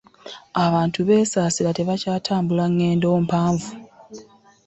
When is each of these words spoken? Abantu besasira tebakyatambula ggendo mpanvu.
Abantu 0.65 0.99
besasira 1.09 1.69
tebakyatambula 1.77 2.65
ggendo 2.71 3.07
mpanvu. 3.27 3.71